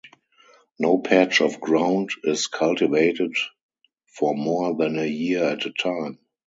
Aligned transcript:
No 0.79 0.97
patch 0.97 1.41
of 1.41 1.61
ground 1.61 2.09
is 2.23 2.47
cultivated 2.47 3.35
for 4.07 4.33
more 4.35 4.75
than 4.75 4.97
a 4.97 5.05
year 5.05 5.43
at 5.43 5.67
a 5.67 5.71
time. 5.71 6.17